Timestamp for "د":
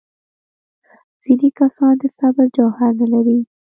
2.01-2.03